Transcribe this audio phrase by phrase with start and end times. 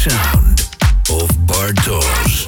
[0.00, 0.60] sound
[1.10, 2.39] of Bartos.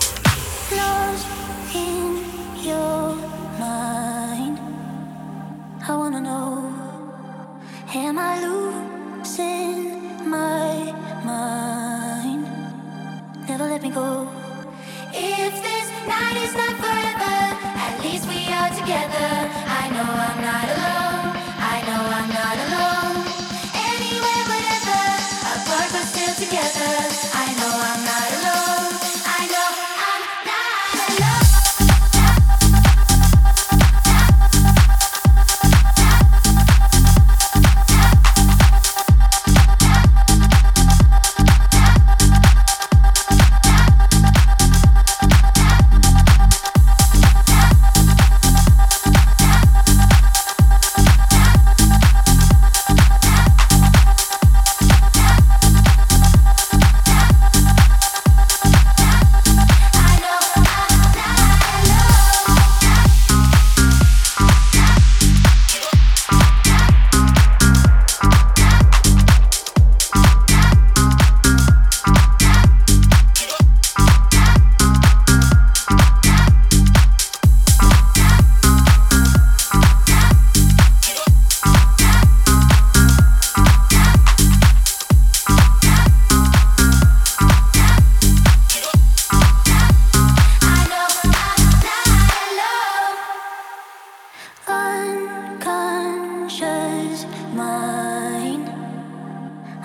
[97.13, 98.63] is mine.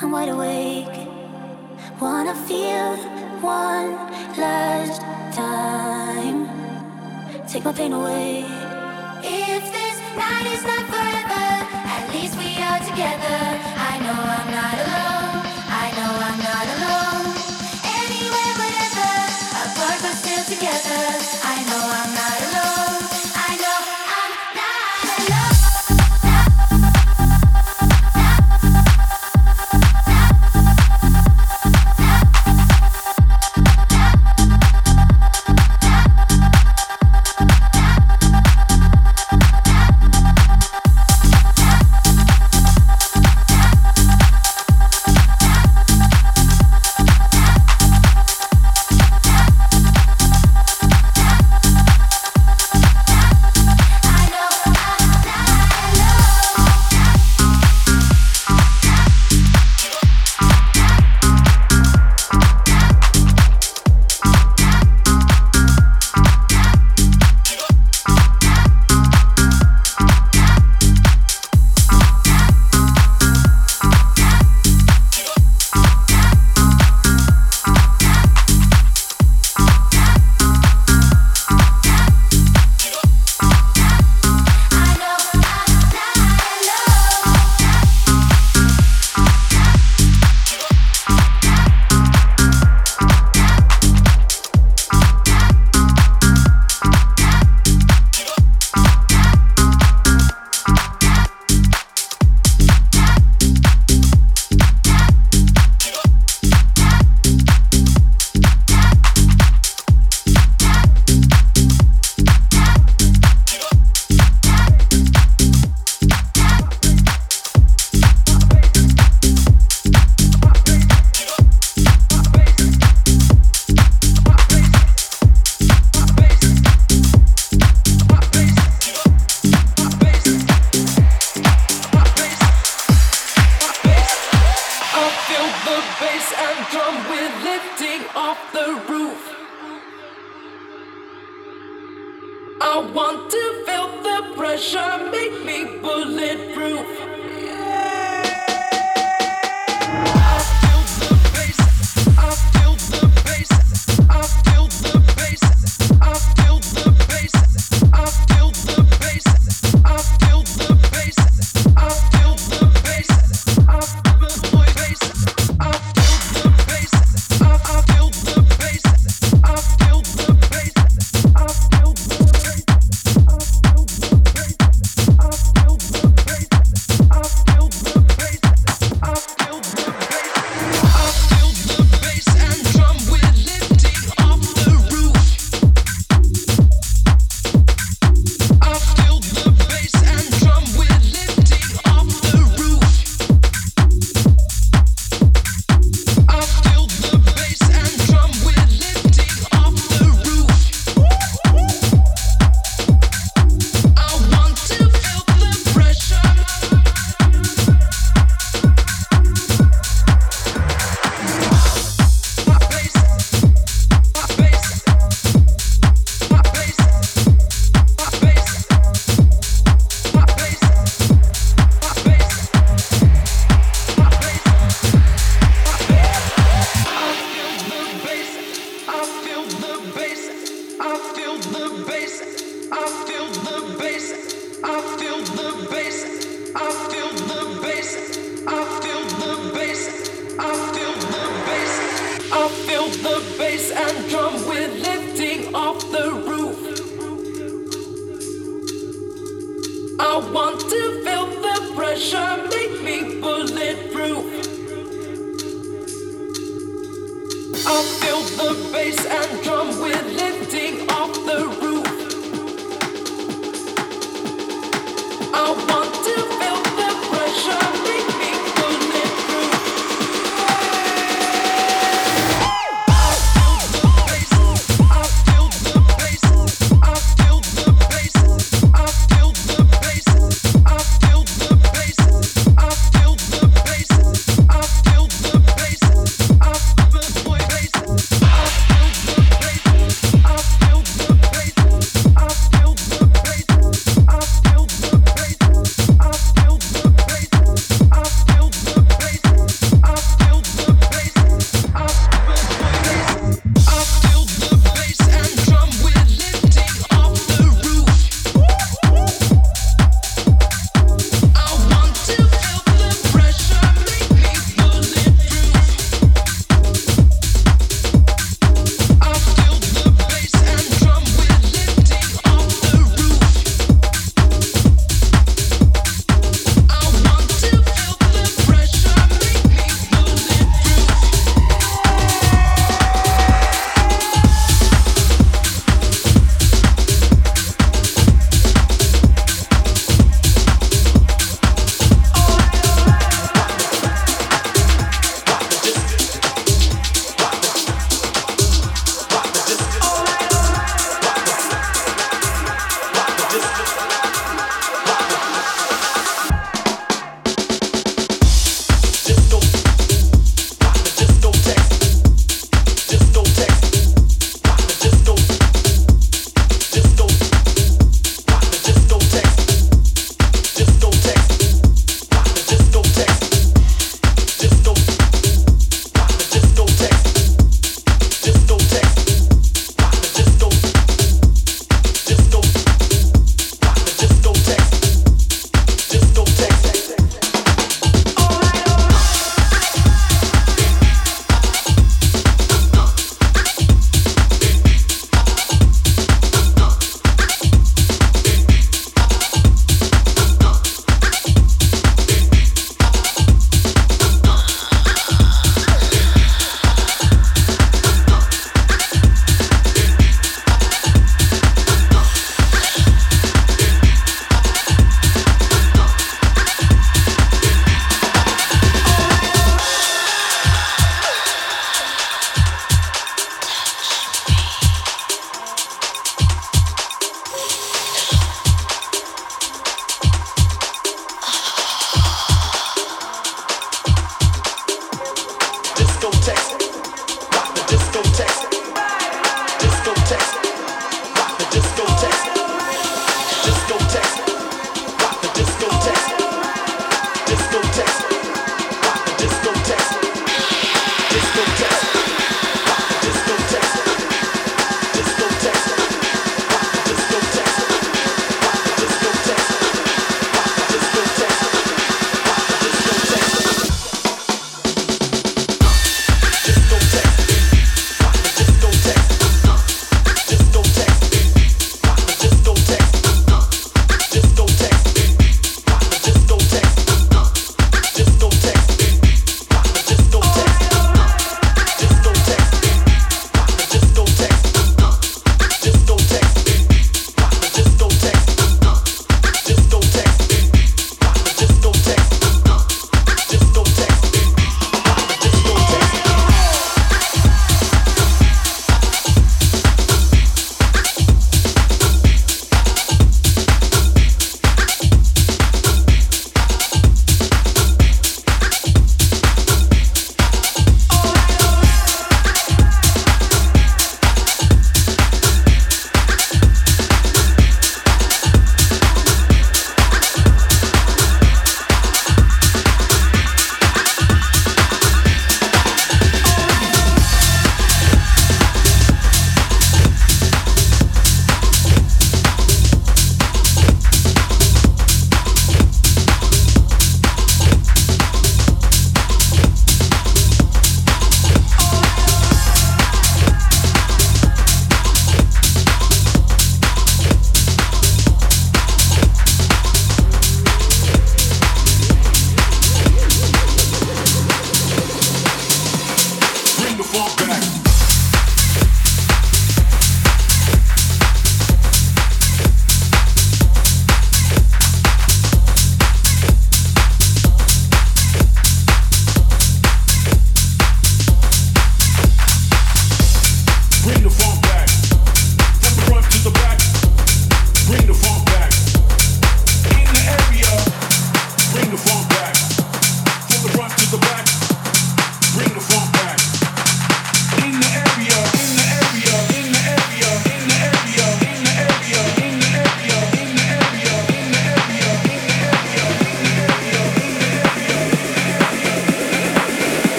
[0.00, 0.96] I'm wide awake.
[2.00, 2.90] Wanna feel
[3.42, 3.90] one
[4.44, 5.00] last
[5.34, 6.38] time.
[7.48, 8.44] Take my pain away.
[9.24, 11.48] If this night is not forever,
[11.96, 13.40] at least we are together.
[13.90, 15.36] I know I'm not alone.
[15.84, 17.26] I know I'm not alone.
[18.02, 19.10] Anywhere, whatever,
[19.64, 21.15] apart but still together.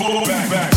[0.00, 0.69] back, back.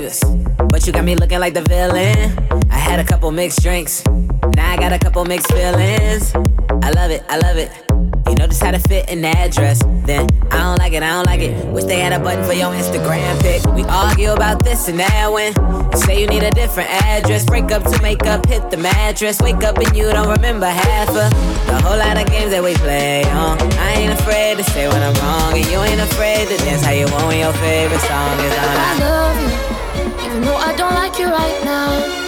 [0.00, 2.16] But you got me looking like the villain.
[2.70, 4.02] I had a couple mixed drinks,
[4.56, 6.34] now I got a couple mixed feelings.
[6.82, 7.70] I love it, I love it.
[8.26, 9.82] You know just how to fit in an address.
[10.06, 11.66] Then I don't like it, I don't like it.
[11.66, 13.62] Wish they had a button for your Instagram pic.
[13.74, 15.52] We argue about this and that when
[15.98, 17.44] say you need a different address.
[17.44, 19.40] Break up to make up, hit the mattress.
[19.42, 21.30] Wake up and you don't remember half of
[21.66, 23.60] the whole lot of games that we play on.
[23.60, 26.92] I ain't afraid to say when I'm wrong, and you ain't afraid to dance how
[26.92, 28.76] you want when your favorite song is on.
[28.80, 29.41] I love
[30.32, 32.21] even though I don't like you right now.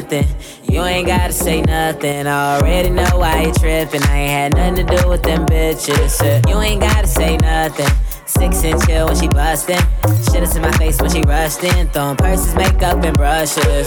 [0.00, 0.26] Nothing.
[0.70, 2.26] You ain't gotta say nothing.
[2.26, 4.02] I already know why you tripping.
[4.04, 6.14] I ain't had nothing to do with them bitches.
[6.22, 7.88] Uh, You ain't gotta say nothing.
[8.26, 9.84] Six inch chill when she bustin'.
[10.30, 11.88] Shit is in my face when she rushed in.
[11.88, 13.86] Throwing purses, makeup, and brushes.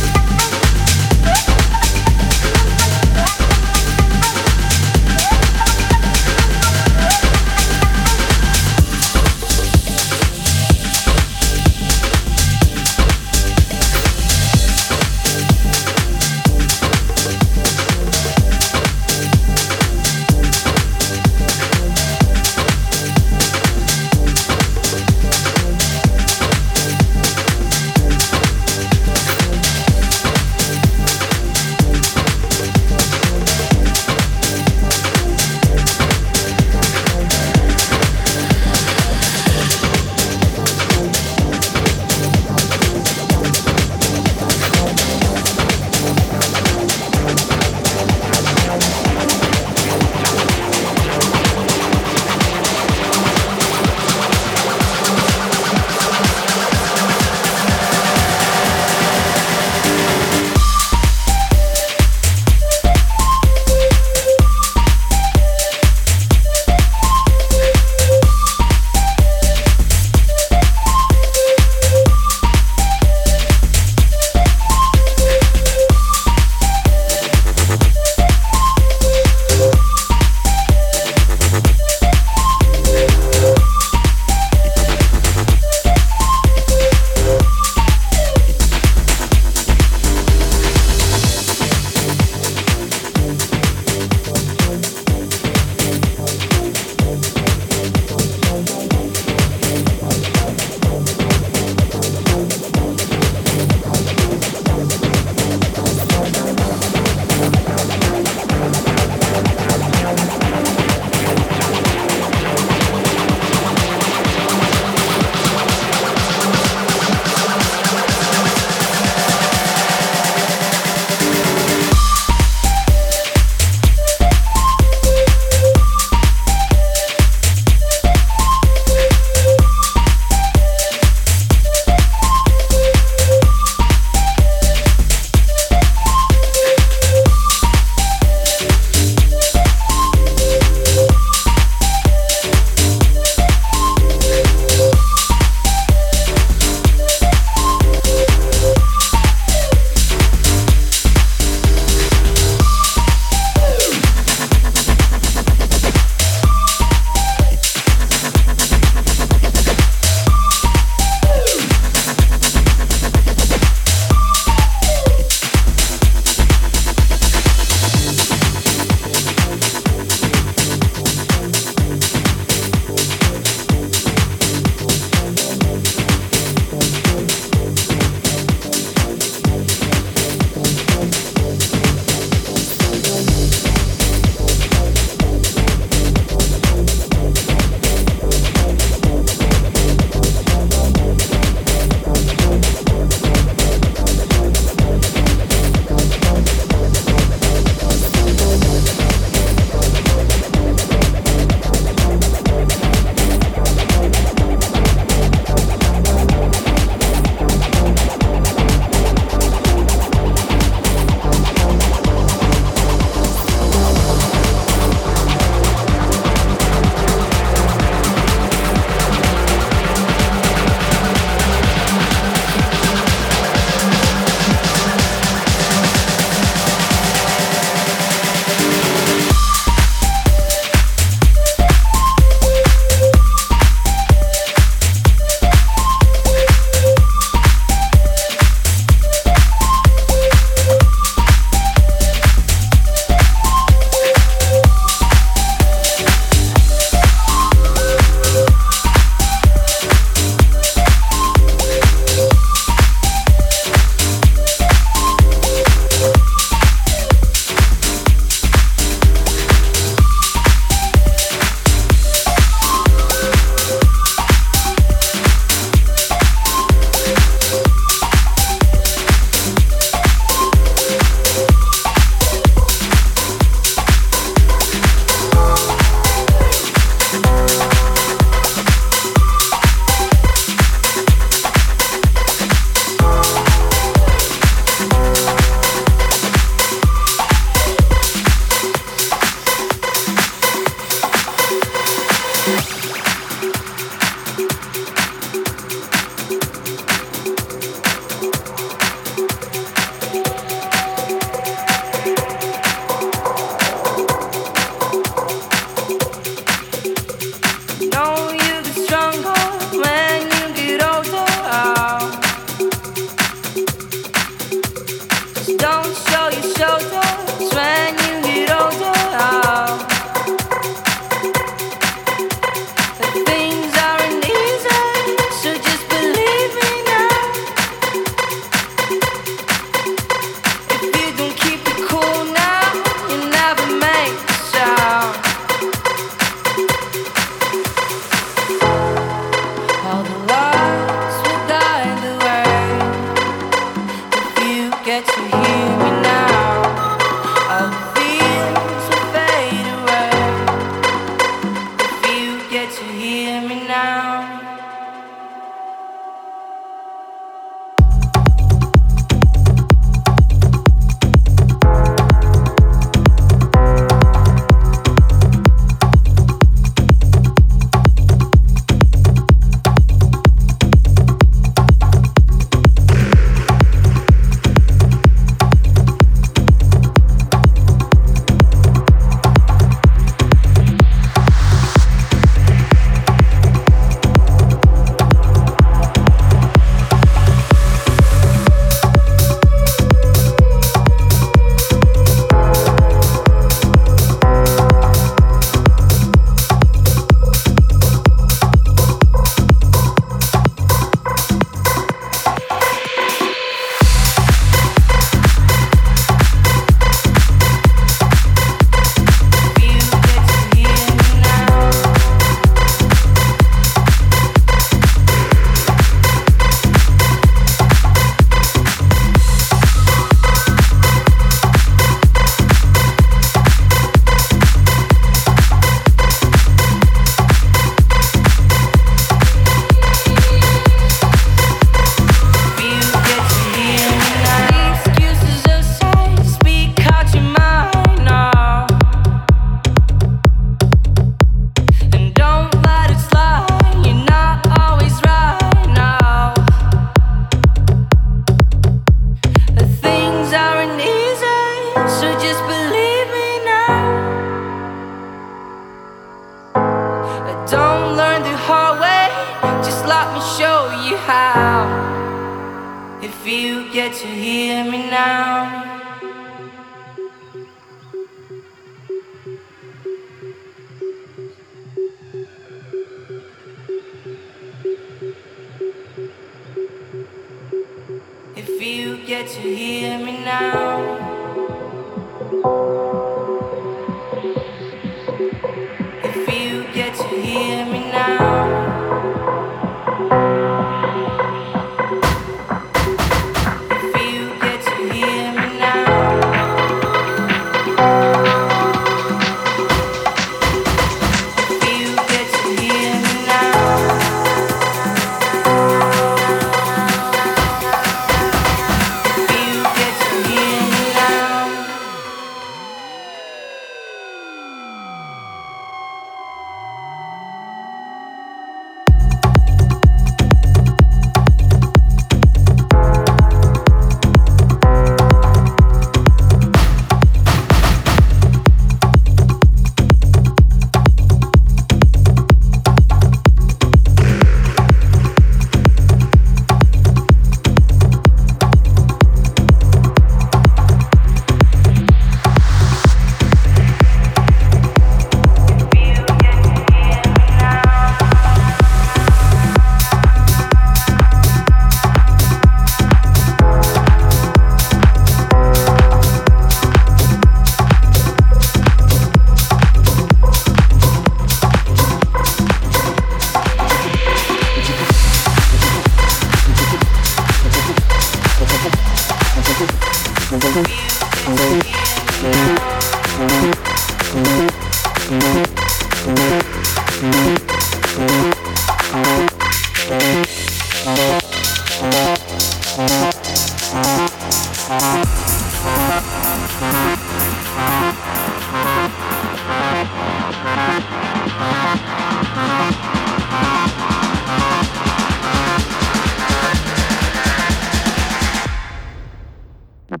[599.88, 600.00] It's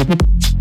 [0.00, 0.55] a bit.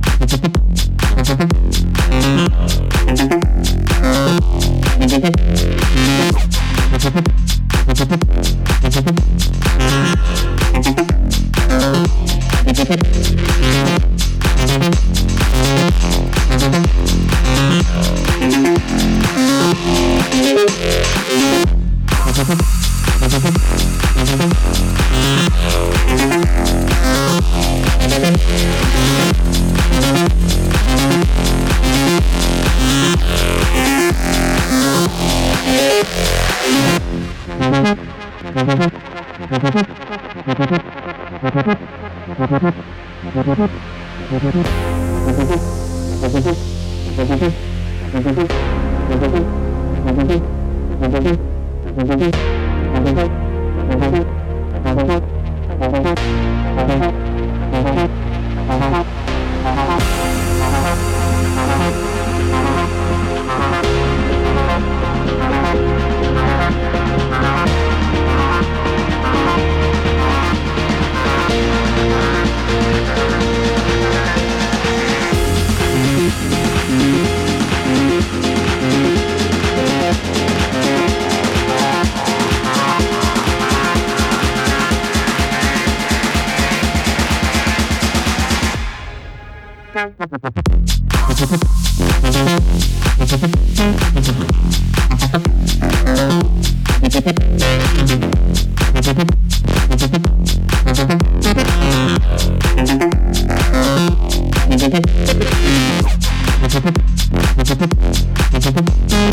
[104.87, 105.05] Thank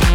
[0.07, 0.12] you.